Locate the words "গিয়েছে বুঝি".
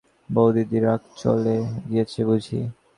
1.89-2.59